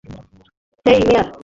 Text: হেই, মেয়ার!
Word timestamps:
হেই, 0.85 0.99
মেয়ার! 1.07 1.27